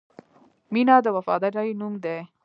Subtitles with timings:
[0.73, 2.17] •مینه د وفادارۍ نوم دی.